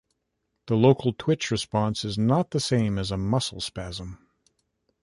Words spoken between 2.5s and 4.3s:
same as a muscle spasm.